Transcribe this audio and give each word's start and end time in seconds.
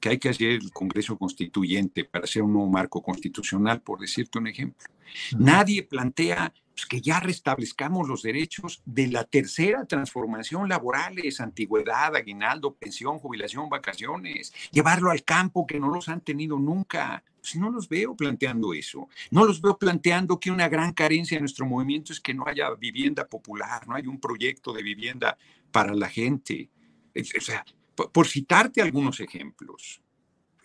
que 0.00 0.10
hay 0.10 0.18
que 0.18 0.28
hacer 0.28 0.50
el 0.50 0.70
Congreso 0.72 1.18
Constituyente 1.18 2.04
para 2.04 2.24
hacer 2.24 2.42
un 2.42 2.52
nuevo 2.52 2.68
marco 2.68 3.02
constitucional, 3.02 3.80
por 3.80 4.00
decirte 4.00 4.38
un 4.38 4.46
ejemplo. 4.46 4.88
Nadie 5.36 5.82
plantea 5.82 6.52
pues, 6.78 6.86
que 6.86 7.00
ya 7.00 7.18
restablezcamos 7.18 8.06
los 8.06 8.22
derechos 8.22 8.82
de 8.84 9.08
la 9.08 9.24
tercera 9.24 9.84
transformación 9.86 10.68
laborales, 10.68 11.40
antigüedad, 11.40 12.14
aguinaldo, 12.14 12.74
pensión, 12.74 13.18
jubilación, 13.18 13.68
vacaciones, 13.68 14.52
llevarlo 14.70 15.10
al 15.10 15.24
campo 15.24 15.66
que 15.66 15.80
no 15.80 15.88
los 15.88 16.08
han 16.08 16.20
tenido 16.20 16.58
nunca. 16.58 17.24
Pues 17.40 17.56
no 17.56 17.70
los 17.70 17.88
veo 17.88 18.14
planteando 18.14 18.74
eso. 18.74 19.08
No 19.30 19.44
los 19.44 19.60
veo 19.60 19.76
planteando 19.78 20.38
que 20.38 20.50
una 20.50 20.68
gran 20.68 20.92
carencia 20.92 21.36
de 21.36 21.40
nuestro 21.40 21.66
movimiento 21.66 22.12
es 22.12 22.20
que 22.20 22.34
no 22.34 22.44
haya 22.46 22.70
vivienda 22.74 23.26
popular, 23.26 23.88
no 23.88 23.96
hay 23.96 24.06
un 24.06 24.20
proyecto 24.20 24.72
de 24.72 24.82
vivienda 24.82 25.36
para 25.72 25.94
la 25.94 26.08
gente. 26.08 26.70
O 27.16 27.40
sea, 27.40 27.64
por 28.12 28.26
citarte 28.26 28.80
algunos 28.80 29.20
ejemplos. 29.20 30.00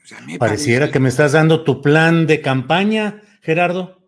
O 0.03 0.07
sea, 0.07 0.19
Pareciera 0.37 0.81
parece... 0.81 0.93
que 0.93 0.99
me 0.99 1.09
estás 1.09 1.31
dando 1.31 1.63
tu 1.63 1.81
plan 1.81 2.27
de 2.27 2.41
campaña, 2.41 3.21
Gerardo. 3.41 4.03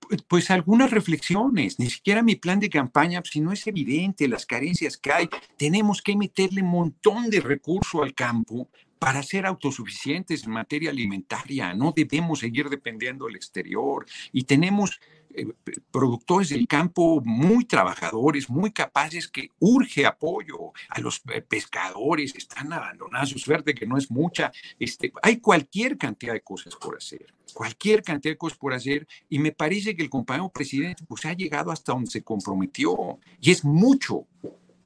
Pues, 0.00 0.22
pues, 0.22 0.50
algunas 0.50 0.90
reflexiones, 0.90 1.78
ni 1.78 1.90
siquiera 1.90 2.22
mi 2.22 2.36
plan 2.36 2.60
de 2.60 2.70
campaña, 2.70 3.22
si 3.24 3.40
no 3.40 3.52
es 3.52 3.66
evidente 3.66 4.26
las 4.26 4.46
carencias 4.46 4.96
que 4.96 5.12
hay, 5.12 5.28
tenemos 5.56 6.00
que 6.00 6.16
meterle 6.16 6.62
un 6.62 6.70
montón 6.70 7.28
de 7.28 7.40
recursos 7.40 8.02
al 8.02 8.14
campo 8.14 8.68
para 8.98 9.22
ser 9.22 9.46
autosuficientes 9.46 10.44
en 10.44 10.50
materia 10.52 10.90
alimentaria. 10.90 11.74
No 11.74 11.92
debemos 11.94 12.40
seguir 12.40 12.68
dependiendo 12.68 13.26
del 13.26 13.36
exterior 13.36 14.06
y 14.32 14.44
tenemos 14.44 15.00
eh, 15.34 15.46
productores 15.90 16.48
del 16.48 16.66
campo 16.66 17.20
muy 17.24 17.64
trabajadores, 17.64 18.48
muy 18.48 18.72
capaces, 18.72 19.28
que 19.28 19.50
urge 19.58 20.06
apoyo 20.06 20.72
a 20.88 21.00
los 21.00 21.20
pescadores, 21.48 22.34
están 22.34 22.72
abandonados, 22.72 23.30
su 23.30 23.38
suerte 23.38 23.74
que 23.74 23.86
no 23.86 23.98
es 23.98 24.10
mucha. 24.10 24.50
Este, 24.78 25.12
hay 25.22 25.38
cualquier 25.38 25.98
cantidad 25.98 26.32
de 26.32 26.40
cosas 26.40 26.74
por 26.76 26.96
hacer, 26.96 27.26
cualquier 27.52 28.02
cantidad 28.02 28.32
de 28.32 28.38
cosas 28.38 28.58
por 28.58 28.72
hacer, 28.72 29.06
y 29.28 29.38
me 29.38 29.52
parece 29.52 29.94
que 29.94 30.02
el 30.02 30.10
compañero 30.10 30.48
presidente 30.48 31.04
pues, 31.06 31.24
ha 31.26 31.34
llegado 31.34 31.70
hasta 31.70 31.92
donde 31.92 32.10
se 32.10 32.22
comprometió, 32.22 33.18
y 33.40 33.50
es 33.50 33.64
mucho, 33.64 34.26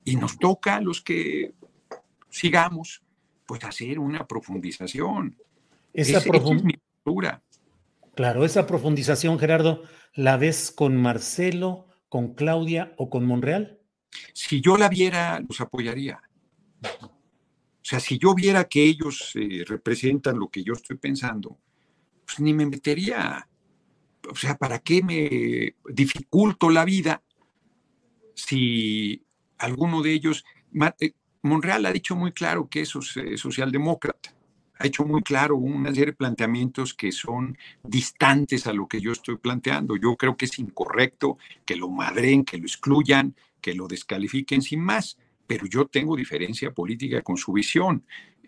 y 0.05 0.17
nos 0.17 0.39
toca 0.39 0.77
a 0.77 0.81
los 0.81 1.01
que 1.01 1.53
sigamos, 2.31 3.03
pues 3.47 3.65
hacer 3.65 3.99
una 3.99 4.27
profundización. 4.27 5.37
Esa, 5.93 6.19
esa 6.19 6.37
es 6.37 6.65
mi 6.65 6.75
postura. 6.75 7.43
Claro, 8.15 8.45
esa 8.45 8.67
profundización, 8.67 9.39
Gerardo, 9.39 9.83
¿la 10.15 10.37
ves 10.37 10.71
con 10.71 10.97
Marcelo, 10.97 11.89
con 12.09 12.35
Claudia 12.35 12.95
o 12.97 13.09
con 13.09 13.25
Monreal? 13.25 13.79
Si 14.35 14.61
yo 14.61 14.77
la 14.77 14.89
viera, 14.89 15.41
los 15.41 15.61
apoyaría. 15.61 16.21
O 16.83 17.85
sea, 17.85 18.01
si 18.01 18.19
yo 18.19 18.35
viera 18.35 18.65
que 18.65 18.85
ellos 18.85 19.33
eh, 19.35 19.65
representan 19.67 20.39
lo 20.39 20.49
que 20.49 20.63
yo 20.63 20.75
estoy 20.75 20.97
pensando, 20.99 21.59
pues 22.25 22.41
ni 22.41 22.55
me 22.55 22.67
metería. 22.67 23.49
O 24.31 24.37
sea, 24.37 24.57
¿para 24.57 24.79
qué 24.79 25.03
me 25.03 25.75
dificulto 25.93 26.71
la 26.71 26.85
vida 26.85 27.23
si 28.35 29.25
alguno 29.59 30.03
de 30.03 30.13
ellos... 30.13 30.45
Monreal 31.43 31.87
ha 31.87 31.93
dicho 31.93 32.17
muy 32.17 32.33
claro 32.33 32.69
que 32.69 32.83
es 32.83 32.89
socialdemócrata 32.89 34.33
ha 34.83 34.87
hecho 34.87 35.05
muy 35.05 35.23
claro 35.23 35.57
una 35.57 35.91
serie 35.91 36.07
de 36.07 36.13
planteamientos 36.13 36.93
que 36.93 37.13
son 37.13 37.57
distantes 37.85 38.67
a 38.67 38.73
lo 38.73 38.89
que 38.89 39.01
yo 39.01 39.13
estoy 39.13 39.37
planteando. 39.37 39.95
Yo 39.97 40.17
creo 40.17 40.37
que 40.37 40.47
es 40.47 40.59
incorrecto 40.59 41.39
que 41.65 41.77
lo 41.77 41.89
madren, 41.89 42.45
que 42.45 42.59
lo 42.59 42.65
excluyan, 42.65 43.37
que 43.61 43.75
lo 43.75 43.87
descalifiquen 43.87 44.61
sin 44.61 44.81
más, 44.81 45.19
pero 45.47 45.67
yo 45.67 45.87
tengo 45.87 46.17
diferencia 46.17 46.73
política 46.73 47.23
con 47.23 47.37
su 47.37 47.53
visión. 47.53 48.05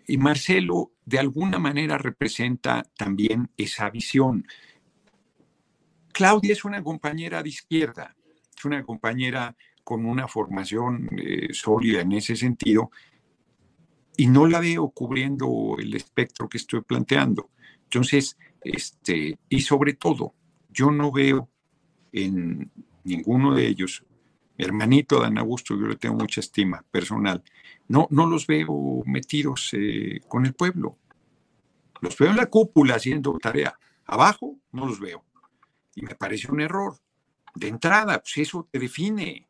Y 0.07 0.17
Marcelo 0.17 0.91
de 1.05 1.19
alguna 1.19 1.57
manera 1.57 1.97
representa 1.97 2.83
también 2.97 3.49
esa 3.55 3.89
visión. 3.89 4.45
Claudia 6.11 6.51
es 6.51 6.65
una 6.65 6.83
compañera 6.83 7.41
de 7.43 7.49
izquierda, 7.49 8.13
es 8.57 8.65
una 8.65 8.83
compañera 8.83 9.55
con 9.85 10.05
una 10.05 10.27
formación 10.27 11.09
eh, 11.17 11.53
sólida 11.53 12.01
en 12.01 12.11
ese 12.11 12.35
sentido, 12.35 12.91
y 14.17 14.27
no 14.27 14.47
la 14.47 14.59
veo 14.59 14.89
cubriendo 14.89 15.75
el 15.79 15.95
espectro 15.95 16.49
que 16.49 16.57
estoy 16.57 16.81
planteando. 16.81 17.51
Entonces, 17.83 18.37
este, 18.61 19.37
y 19.47 19.61
sobre 19.61 19.93
todo, 19.93 20.33
yo 20.69 20.91
no 20.91 21.11
veo 21.11 21.49
en 22.11 22.71
ninguno 23.03 23.53
de 23.53 23.67
ellos, 23.67 24.03
hermanito 24.57 25.21
Dan 25.21 25.37
Augusto, 25.37 25.79
yo 25.79 25.87
le 25.87 25.97
tengo 25.97 26.15
mucha 26.15 26.41
estima 26.41 26.83
personal, 26.89 27.43
no, 27.87 28.07
no 28.09 28.25
los 28.25 28.47
veo 28.47 29.03
metidos 29.05 29.69
eh, 29.73 30.21
con 30.27 30.45
el 30.45 30.53
pueblo. 30.53 30.97
Los 32.01 32.17
veo 32.17 32.31
en 32.31 32.37
la 32.37 32.47
cúpula 32.47 32.95
haciendo 32.95 33.37
tarea. 33.37 33.77
Abajo 34.05 34.57
no 34.71 34.87
los 34.87 34.99
veo. 34.99 35.23
Y 35.93 36.01
me 36.01 36.15
parece 36.15 36.51
un 36.51 36.61
error. 36.61 36.97
De 37.53 37.67
entrada, 37.67 38.19
pues 38.19 38.37
eso 38.37 38.67
te 38.71 38.79
define 38.79 39.47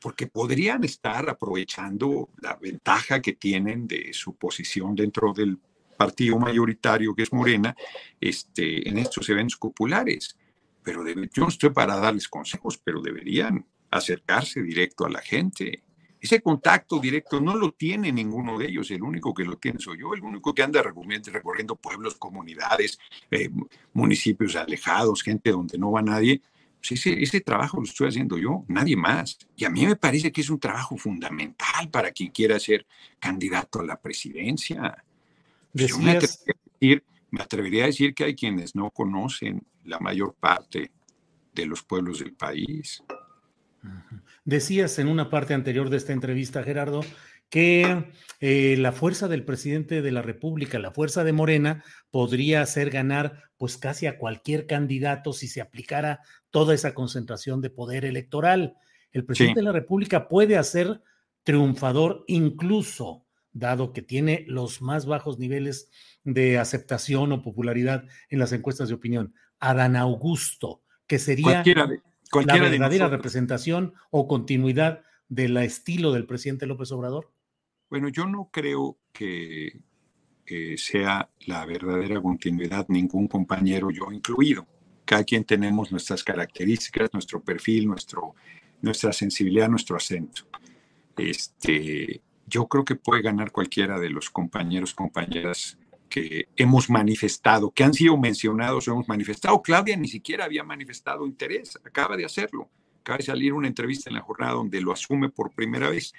porque 0.00 0.26
podrían 0.26 0.82
estar 0.84 1.28
aprovechando 1.28 2.30
la 2.40 2.56
ventaja 2.56 3.20
que 3.20 3.34
tienen 3.34 3.86
de 3.86 4.12
su 4.12 4.34
posición 4.34 4.94
dentro 4.94 5.32
del 5.32 5.58
partido 5.96 6.38
mayoritario 6.38 7.14
que 7.14 7.24
es 7.24 7.32
Morena 7.32 7.76
este, 8.20 8.88
en 8.88 8.96
estos 8.96 9.28
eventos 9.28 9.58
populares. 9.58 10.36
Pero 10.82 11.04
debe, 11.04 11.28
yo 11.32 11.42
no 11.42 11.48
estoy 11.48 11.70
para 11.70 11.96
darles 11.96 12.26
consejos, 12.26 12.80
pero 12.82 13.02
deberían 13.02 13.66
acercarse 13.90 14.62
directo 14.62 15.04
a 15.04 15.10
la 15.10 15.20
gente. 15.20 15.82
Ese 16.18 16.40
contacto 16.40 16.98
directo 16.98 17.40
no 17.40 17.54
lo 17.54 17.72
tiene 17.72 18.12
ninguno 18.12 18.58
de 18.58 18.68
ellos, 18.68 18.90
el 18.90 19.02
único 19.02 19.34
que 19.34 19.44
lo 19.44 19.56
tiene 19.56 19.78
soy 19.78 20.00
yo, 20.00 20.14
el 20.14 20.22
único 20.22 20.54
que 20.54 20.62
anda 20.62 20.82
recorriendo 20.82 21.76
pueblos, 21.76 22.14
comunidades, 22.14 22.98
eh, 23.30 23.50
municipios 23.92 24.56
alejados, 24.56 25.22
gente 25.22 25.50
donde 25.50 25.78
no 25.78 25.92
va 25.92 26.02
nadie, 26.02 26.42
pues 26.86 27.06
ese, 27.06 27.40
trabajo 27.40 27.76
lo 27.78 27.84
estoy 27.84 28.08
haciendo 28.08 28.38
yo, 28.38 28.64
nadie 28.68 28.96
más. 28.96 29.38
Y 29.56 29.64
a 29.64 29.70
mí 29.70 29.86
me 29.86 29.96
parece 29.96 30.32
que 30.32 30.40
es 30.40 30.48
un 30.48 30.58
trabajo 30.58 30.96
fundamental 30.96 31.90
para 31.90 32.10
quien 32.10 32.30
quiera 32.30 32.58
ser 32.58 32.86
candidato 33.18 33.80
a 33.80 33.84
la 33.84 34.00
presidencia. 34.00 35.04
Pues 35.72 35.96
me, 35.98 36.18
atrevería 37.38 37.84
a 37.84 37.86
decir, 37.86 38.14
que 38.14 38.24
hay 38.24 38.34
quienes 38.34 38.74
no 38.74 38.90
conocen 38.90 39.62
la 39.84 39.98
mayor 40.00 40.34
parte 40.34 40.90
de 41.54 41.66
los 41.66 41.82
pueblos 41.82 42.20
del 42.20 42.32
país. 42.32 43.02
Decías 44.44 44.98
en 44.98 45.08
una 45.08 45.28
parte 45.28 45.54
anterior 45.54 45.90
de 45.90 45.98
esta 45.98 46.12
entrevista, 46.12 46.62
Gerardo, 46.62 47.02
que 47.50 48.12
eh, 48.40 48.76
la 48.78 48.92
fuerza 48.92 49.28
del 49.28 49.44
presidente 49.44 50.00
de 50.00 50.12
la 50.12 50.22
República, 50.22 50.78
la 50.78 50.92
fuerza 50.92 51.24
de 51.24 51.32
Morena, 51.32 51.84
podría 52.10 52.62
hacer 52.62 52.90
ganar 52.90 53.50
pues 53.58 53.76
casi 53.76 54.06
a 54.06 54.16
cualquier 54.16 54.66
candidato 54.66 55.32
si 55.32 55.48
se 55.48 55.60
aplicara 55.60 56.20
toda 56.50 56.74
esa 56.74 56.94
concentración 56.94 57.60
de 57.60 57.70
poder 57.70 58.04
electoral. 58.04 58.76
El 59.12 59.26
presidente 59.26 59.60
sí. 59.60 59.64
de 59.64 59.70
la 59.70 59.72
República 59.72 60.28
puede 60.28 60.56
hacer 60.56 61.02
triunfador 61.42 62.24
incluso 62.28 63.26
dado 63.52 63.92
que 63.92 64.02
tiene 64.02 64.44
los 64.46 64.80
más 64.80 65.06
bajos 65.06 65.38
niveles 65.38 65.90
de 66.22 66.58
aceptación 66.58 67.32
o 67.32 67.42
popularidad 67.42 68.04
en 68.28 68.38
las 68.38 68.52
encuestas 68.52 68.88
de 68.88 68.94
opinión, 68.94 69.34
Adán 69.58 69.96
Augusto, 69.96 70.82
que 71.08 71.18
sería 71.18 71.64
la 71.64 72.58
verdadera 72.58 73.08
representación 73.08 73.94
o 74.10 74.28
continuidad 74.28 75.02
del 75.28 75.56
estilo 75.56 76.12
del 76.12 76.26
presidente 76.26 76.66
López 76.66 76.92
Obrador? 76.92 77.32
Bueno, 77.90 78.08
yo 78.08 78.24
no 78.26 78.48
creo 78.52 78.98
que, 79.12 79.80
sea 80.76 81.28
la 81.46 81.64
verdadera 81.64 82.20
continuidad 82.20 82.86
ningún 82.88 83.28
compañero, 83.28 83.90
yo 83.90 84.10
incluido. 84.10 84.66
Cada 85.04 85.22
quien 85.22 85.44
tenemos 85.44 85.92
nuestras 85.92 86.24
características, 86.24 87.10
nuestro 87.12 87.40
perfil, 87.40 87.86
nuestro, 87.86 88.34
nuestra 88.80 89.12
sensibilidad, 89.12 89.68
nuestro 89.68 89.96
acento. 89.96 90.42
Este, 91.16 92.20
yo 92.46 92.66
creo 92.66 92.84
que 92.84 92.96
puede 92.96 93.22
ganar 93.22 93.52
cualquiera 93.52 93.98
de 94.00 94.10
los 94.10 94.30
compañeros, 94.30 94.94
compañeras 94.94 95.78
que 96.08 96.48
hemos 96.56 96.90
manifestado, 96.90 97.70
que 97.70 97.84
han 97.84 97.94
sido 97.94 98.16
mencionados 98.16 98.88
o 98.88 98.92
hemos 98.92 99.08
manifestado. 99.08 99.62
Claudia 99.62 99.96
ni 99.96 100.08
siquiera 100.08 100.44
había 100.44 100.64
manifestado 100.64 101.26
interés, 101.26 101.78
acaba 101.84 102.16
de 102.16 102.24
hacerlo. 102.24 102.68
Acaba 103.00 103.18
de 103.18 103.24
salir 103.24 103.52
una 103.52 103.68
entrevista 103.68 104.10
en 104.10 104.16
la 104.16 104.22
jornada 104.22 104.52
donde 104.52 104.80
lo 104.80 104.92
asume 104.92 105.30
por 105.30 105.52
primera 105.52 105.90
vez. 105.90 106.12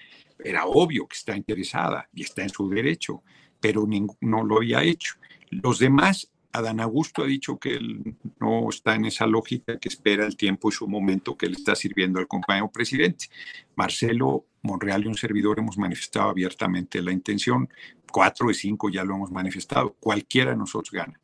Era 0.43 0.65
obvio 0.65 1.07
que 1.07 1.15
está 1.15 1.37
interesada 1.37 2.09
y 2.13 2.23
está 2.23 2.43
en 2.43 2.49
su 2.49 2.67
derecho, 2.69 3.23
pero 3.59 3.87
no 4.19 4.43
lo 4.43 4.57
había 4.57 4.83
hecho. 4.83 5.15
Los 5.51 5.79
demás, 5.79 6.31
Adán 6.51 6.79
Augusto 6.79 7.23
ha 7.23 7.27
dicho 7.27 7.59
que 7.59 7.75
él 7.75 8.15
no 8.39 8.67
está 8.69 8.95
en 8.95 9.05
esa 9.05 9.27
lógica, 9.27 9.77
que 9.77 9.89
espera 9.89 10.25
el 10.25 10.35
tiempo 10.35 10.69
y 10.69 10.71
su 10.71 10.87
momento 10.87 11.37
que 11.37 11.47
le 11.47 11.53
está 11.53 11.75
sirviendo 11.75 12.19
al 12.19 12.27
compañero 12.27 12.71
presidente. 12.71 13.27
Marcelo 13.75 14.45
Monreal 14.63 15.05
y 15.05 15.07
un 15.07 15.15
servidor 15.15 15.59
hemos 15.59 15.77
manifestado 15.77 16.29
abiertamente 16.29 17.01
la 17.01 17.11
intención. 17.11 17.69
Cuatro 18.11 18.47
de 18.47 18.55
cinco 18.55 18.89
ya 18.89 19.03
lo 19.03 19.15
hemos 19.15 19.31
manifestado. 19.31 19.95
Cualquiera 19.99 20.51
de 20.51 20.57
nosotros 20.57 20.91
gana. 20.91 21.20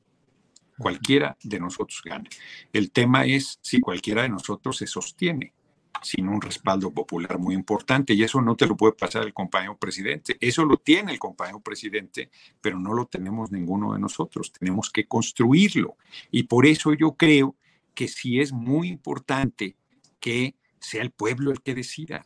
Cualquiera 0.77 1.37
de 1.43 1.59
nosotros 1.59 2.01
gana. 2.03 2.29
El 2.71 2.91
tema 2.91 3.25
es 3.25 3.59
si 3.61 3.79
cualquiera 3.79 4.21
de 4.21 4.29
nosotros 4.29 4.77
se 4.77 4.87
sostiene 4.87 5.53
sin 6.01 6.27
un 6.27 6.41
respaldo 6.41 6.91
popular 6.91 7.37
muy 7.39 7.55
importante 7.55 8.13
y 8.13 8.23
eso 8.23 8.41
no 8.41 8.55
te 8.55 8.67
lo 8.67 8.75
puede 8.77 8.93
pasar 8.93 9.23
el 9.23 9.33
compañero 9.33 9.77
presidente. 9.77 10.37
Eso 10.39 10.65
lo 10.65 10.77
tiene 10.77 11.11
el 11.11 11.19
compañero 11.19 11.59
presidente, 11.59 12.29
pero 12.61 12.79
no 12.79 12.93
lo 12.93 13.05
tenemos 13.05 13.51
ninguno 13.51 13.93
de 13.93 13.99
nosotros. 13.99 14.51
Tenemos 14.51 14.89
que 14.89 15.07
construirlo. 15.07 15.97
Y 16.31 16.43
por 16.43 16.65
eso 16.65 16.93
yo 16.93 17.15
creo 17.15 17.55
que 17.93 18.07
sí 18.07 18.39
es 18.39 18.51
muy 18.51 18.89
importante 18.89 19.75
que 20.19 20.55
sea 20.79 21.01
el 21.01 21.11
pueblo 21.11 21.51
el 21.51 21.61
que 21.61 21.75
decida. 21.75 22.25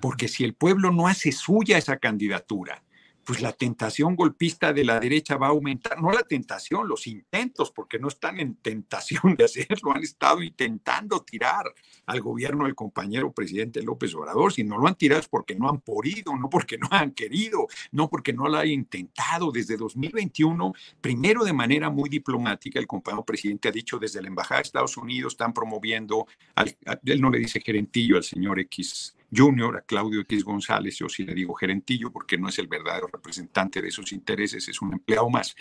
Porque 0.00 0.28
si 0.28 0.44
el 0.44 0.54
pueblo 0.54 0.90
no 0.90 1.06
hace 1.06 1.30
suya 1.30 1.78
esa 1.78 1.98
candidatura, 1.98 2.82
pues 3.24 3.40
la 3.40 3.52
tentación 3.52 4.16
golpista 4.16 4.72
de 4.72 4.84
la 4.84 5.00
derecha 5.00 5.36
va 5.36 5.46
a 5.46 5.50
aumentar, 5.50 6.00
no 6.00 6.10
la 6.10 6.22
tentación, 6.22 6.88
los 6.88 7.06
intentos, 7.06 7.70
porque 7.70 7.98
no 7.98 8.08
están 8.08 8.38
en 8.38 8.56
tentación 8.56 9.34
de 9.36 9.44
hacerlo, 9.44 9.92
han 9.92 10.02
estado 10.02 10.42
intentando 10.42 11.20
tirar 11.20 11.64
al 12.06 12.20
gobierno 12.20 12.64
del 12.64 12.74
compañero 12.74 13.32
presidente 13.32 13.82
López 13.82 14.14
Obrador, 14.14 14.52
si 14.52 14.64
no 14.64 14.78
lo 14.78 14.86
han 14.86 14.94
tirado 14.94 15.20
es 15.20 15.28
porque 15.28 15.54
no 15.54 15.68
han 15.68 15.80
podido, 15.80 16.36
no 16.36 16.50
porque 16.50 16.78
no 16.78 16.88
han 16.90 17.12
querido, 17.12 17.66
no 17.92 18.08
porque 18.08 18.32
no 18.32 18.48
lo 18.48 18.58
hayan 18.58 18.74
intentado. 18.74 19.50
Desde 19.52 19.76
2021, 19.76 20.72
primero 21.00 21.44
de 21.44 21.52
manera 21.52 21.90
muy 21.90 22.08
diplomática, 22.08 22.78
el 22.78 22.86
compañero 22.86 23.24
presidente 23.24 23.68
ha 23.68 23.72
dicho 23.72 23.98
desde 23.98 24.20
la 24.20 24.28
Embajada 24.28 24.60
de 24.60 24.62
Estados 24.62 24.96
Unidos 24.96 25.34
están 25.34 25.52
promoviendo, 25.52 26.26
al, 26.54 26.76
él 27.04 27.20
no 27.20 27.30
le 27.30 27.38
dice 27.38 27.60
gerentillo 27.60 28.16
al 28.16 28.24
señor 28.24 28.60
X 28.60 29.14
Junior, 29.34 29.76
a 29.76 29.82
Claudio 29.82 30.20
X 30.22 30.44
González, 30.44 30.96
yo 30.98 31.08
sí 31.08 31.24
le 31.24 31.34
digo 31.34 31.54
gerentillo 31.54 32.10
porque 32.12 32.38
no 32.38 32.48
es 32.48 32.58
el 32.58 32.66
verdadero 32.66 33.08
representante 33.12 33.82
de 33.82 33.88
esos 33.88 34.12
intereses, 34.12 34.68
es 34.68 34.80
un 34.80 34.92
empleado 34.92 35.28
más. 35.30 35.54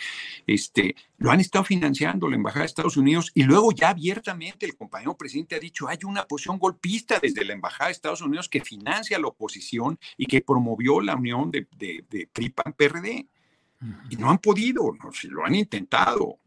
Este, 0.46 0.96
lo 1.18 1.32
han 1.32 1.40
estado 1.40 1.64
financiando 1.64 2.30
la 2.30 2.36
Embajada 2.36 2.62
de 2.62 2.68
Estados 2.68 2.98
Unidos 2.98 3.32
y 3.34 3.44
luego 3.44 3.72
ya 3.72 3.90
abiertamente 3.90 4.66
el 4.66 4.76
compañero 4.76 5.18
presidente 5.18 5.56
ha 5.56 5.60
dicho, 5.60 5.88
hay 5.88 6.00
una 6.06 6.26
posición 6.26 6.60
golpista 6.60 7.20
desde 7.20 7.46
la 7.46 7.54
Embajada 7.54 7.88
de 7.88 7.94
Estados 7.94 8.22
Unidos 8.22 8.50
que 8.50 8.62
financia 8.62 9.18
a 9.18 9.20
la 9.20 9.28
oposición 9.28 10.00
y 10.18 10.26
que 10.26 10.42
promovió 10.42 11.02
la 11.02 11.16
unión 11.16 11.52
de, 11.52 11.68
de, 11.78 12.06
de 12.10 12.28
PRI-PAN-PRD. 12.32 13.28
Y 14.10 14.16
no 14.16 14.30
han 14.30 14.38
podido, 14.38 14.94
no, 15.04 15.12
si 15.12 15.28
lo 15.28 15.46
han 15.46 15.56
intentado. 15.56 16.40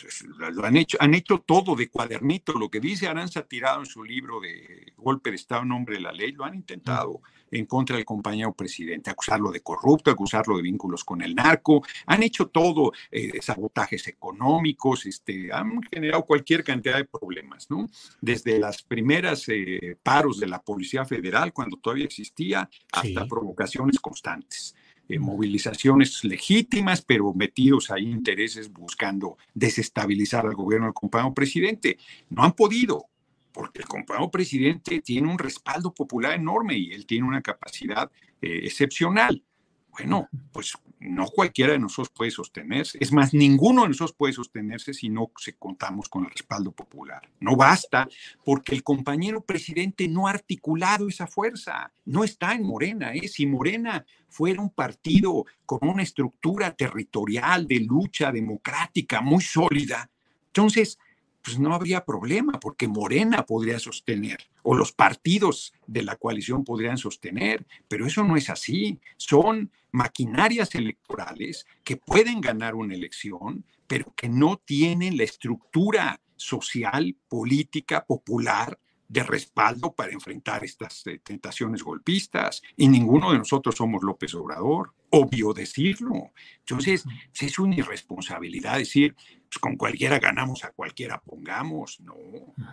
Pues, 0.00 0.24
lo 0.38 0.64
han 0.64 0.76
hecho, 0.76 0.96
han 1.00 1.14
hecho 1.14 1.38
todo 1.38 1.74
de 1.74 1.88
cuadernito. 1.88 2.52
Lo 2.52 2.70
que 2.70 2.80
dice 2.80 3.06
Aranza 3.06 3.42
Tirado 3.42 3.80
en 3.80 3.86
su 3.86 4.02
libro 4.04 4.40
de 4.40 4.92
Golpe 4.96 5.30
de 5.30 5.36
Estado 5.36 5.62
en 5.62 5.68
nombre 5.68 5.96
de 5.96 6.02
la 6.02 6.12
ley, 6.12 6.32
lo 6.32 6.44
han 6.44 6.54
intentado 6.54 7.20
en 7.50 7.66
contra 7.66 7.96
del 7.96 8.04
compañero 8.04 8.52
presidente, 8.52 9.10
acusarlo 9.10 9.50
de 9.52 9.60
corrupto, 9.60 10.10
acusarlo 10.10 10.56
de 10.56 10.62
vínculos 10.62 11.04
con 11.04 11.22
el 11.22 11.34
narco. 11.34 11.82
Han 12.06 12.22
hecho 12.22 12.48
todo, 12.48 12.92
eh, 13.10 13.40
sabotajes 13.40 14.08
económicos, 14.08 15.06
este, 15.06 15.52
han 15.52 15.80
generado 15.82 16.24
cualquier 16.24 16.64
cantidad 16.64 16.96
de 16.96 17.04
problemas, 17.04 17.70
¿no? 17.70 17.88
Desde 18.20 18.58
las 18.58 18.82
primeras 18.82 19.44
eh, 19.48 19.96
paros 20.02 20.40
de 20.40 20.48
la 20.48 20.60
Policía 20.60 21.04
Federal, 21.04 21.52
cuando 21.52 21.76
todavía 21.76 22.06
existía, 22.06 22.68
hasta 22.92 23.26
provocaciones 23.26 24.00
constantes. 24.00 24.74
Eh, 25.06 25.18
movilizaciones 25.18 26.24
legítimas, 26.24 27.02
pero 27.02 27.34
metidos 27.34 27.90
ahí 27.90 28.10
intereses 28.10 28.72
buscando 28.72 29.36
desestabilizar 29.52 30.46
al 30.46 30.54
gobierno 30.54 30.86
del 30.86 30.94
compañero 30.94 31.34
presidente. 31.34 31.98
No 32.30 32.42
han 32.42 32.52
podido, 32.52 33.04
porque 33.52 33.80
el 33.80 33.86
compañero 33.86 34.30
presidente 34.30 35.02
tiene 35.02 35.30
un 35.30 35.38
respaldo 35.38 35.92
popular 35.92 36.32
enorme 36.32 36.78
y 36.78 36.92
él 36.92 37.04
tiene 37.04 37.28
una 37.28 37.42
capacidad 37.42 38.10
eh, 38.40 38.60
excepcional. 38.64 39.44
Bueno, 39.90 40.26
pues 40.52 40.72
no 41.04 41.26
cualquiera 41.26 41.72
de 41.72 41.78
nosotros 41.78 42.10
puede 42.14 42.30
sostenerse. 42.30 42.98
Es 43.00 43.12
más, 43.12 43.34
ninguno 43.34 43.82
de 43.82 43.88
nosotros 43.88 44.14
puede 44.16 44.32
sostenerse 44.32 44.94
si 44.94 45.08
no 45.08 45.30
se 45.36 45.54
contamos 45.54 46.08
con 46.08 46.24
el 46.24 46.30
respaldo 46.30 46.72
popular. 46.72 47.28
No 47.40 47.56
basta 47.56 48.08
porque 48.44 48.74
el 48.74 48.82
compañero 48.82 49.42
presidente 49.42 50.08
no 50.08 50.26
ha 50.26 50.30
articulado 50.30 51.08
esa 51.08 51.26
fuerza. 51.26 51.92
No 52.06 52.24
está 52.24 52.54
en 52.54 52.64
Morena. 52.64 53.14
¿eh? 53.14 53.28
Si 53.28 53.46
Morena 53.46 54.04
fuera 54.28 54.60
un 54.60 54.70
partido 54.70 55.44
con 55.66 55.86
una 55.88 56.02
estructura 56.02 56.74
territorial 56.74 57.66
de 57.66 57.80
lucha 57.80 58.32
democrática 58.32 59.20
muy 59.20 59.42
sólida, 59.42 60.10
entonces 60.46 60.98
pues 61.42 61.58
no 61.58 61.74
habría 61.74 62.06
problema, 62.06 62.58
porque 62.58 62.88
Morena 62.88 63.44
podría 63.44 63.78
sostener, 63.78 64.48
o 64.62 64.74
los 64.74 64.92
partidos 64.92 65.74
de 65.86 66.02
la 66.02 66.16
coalición 66.16 66.64
podrían 66.64 66.96
sostener, 66.96 67.66
pero 67.86 68.06
eso 68.06 68.24
no 68.24 68.34
es 68.34 68.48
así. 68.48 68.98
Son 69.18 69.70
maquinarias 69.94 70.74
electorales 70.74 71.66
que 71.84 71.96
pueden 71.96 72.40
ganar 72.40 72.74
una 72.74 72.94
elección, 72.94 73.64
pero 73.86 74.12
que 74.16 74.28
no 74.28 74.56
tienen 74.56 75.16
la 75.16 75.22
estructura 75.22 76.20
social, 76.34 77.16
política, 77.28 78.04
popular 78.04 78.76
de 79.06 79.22
respaldo 79.22 79.92
para 79.92 80.12
enfrentar 80.12 80.64
estas 80.64 81.06
eh, 81.06 81.20
tentaciones 81.22 81.84
golpistas. 81.84 82.60
Y 82.76 82.88
ninguno 82.88 83.30
de 83.30 83.38
nosotros 83.38 83.76
somos 83.76 84.02
López 84.02 84.34
Obrador. 84.34 84.92
Obvio 85.10 85.52
decirlo. 85.52 86.32
Entonces, 86.58 87.04
es 87.38 87.58
una 87.60 87.76
irresponsabilidad 87.76 88.78
decir, 88.78 89.14
pues, 89.14 89.58
con 89.60 89.76
cualquiera 89.76 90.18
ganamos, 90.18 90.64
a 90.64 90.72
cualquiera 90.72 91.20
pongamos. 91.20 92.00
No, 92.00 92.16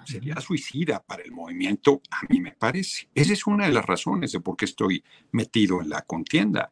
sería 0.05 0.37
suicida 0.37 1.03
para 1.03 1.21
el 1.21 1.31
movimiento, 1.31 2.01
a 2.09 2.25
mí 2.29 2.39
me 2.39 2.53
parece. 2.53 3.09
Esa 3.13 3.33
es 3.33 3.45
una 3.45 3.67
de 3.67 3.73
las 3.73 3.85
razones 3.85 4.31
de 4.31 4.39
por 4.39 4.57
qué 4.57 4.65
estoy 4.65 5.03
metido 5.31 5.81
en 5.81 5.89
la 5.89 6.01
contienda. 6.01 6.71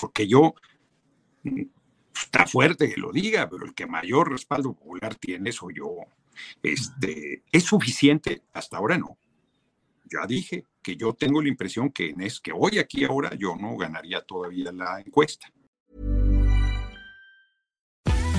Porque 0.00 0.26
yo 0.26 0.54
está 2.14 2.46
fuerte 2.46 2.92
que 2.92 3.00
lo 3.00 3.12
diga, 3.12 3.48
pero 3.48 3.64
el 3.64 3.74
que 3.74 3.86
mayor 3.86 4.30
respaldo 4.30 4.72
popular 4.74 5.14
tiene 5.14 5.52
soy 5.52 5.74
yo. 5.76 5.96
Este, 6.62 7.42
¿Es 7.50 7.64
suficiente? 7.64 8.42
Hasta 8.52 8.76
ahora 8.76 8.98
no. 8.98 9.18
Ya 10.04 10.26
dije 10.26 10.64
que 10.82 10.96
yo 10.96 11.12
tengo 11.14 11.40
la 11.42 11.48
impresión 11.48 11.90
que 11.90 12.10
en 12.10 12.22
es 12.22 12.40
que 12.40 12.52
hoy 12.52 12.78
aquí 12.78 13.04
ahora 13.04 13.34
yo 13.34 13.54
no 13.56 13.76
ganaría 13.76 14.22
todavía 14.22 14.72
la 14.72 15.00
encuesta. 15.00 15.50